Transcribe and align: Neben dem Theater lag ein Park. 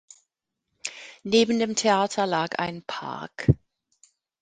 Neben 1.21 1.59
dem 1.59 1.75
Theater 1.75 2.25
lag 2.25 2.57
ein 2.57 2.81
Park. 2.81 3.47